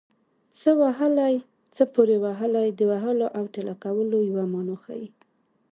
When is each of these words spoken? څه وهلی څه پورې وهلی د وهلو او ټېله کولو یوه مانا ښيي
څه 0.59 0.69
وهلی 0.81 1.33
څه 1.75 1.83
پورې 1.93 2.15
وهلی 2.25 2.67
د 2.73 2.81
وهلو 2.91 3.27
او 3.37 3.43
ټېله 3.53 3.73
کولو 3.83 4.17
یوه 4.29 4.45
مانا 4.53 4.75
ښيي 4.83 5.07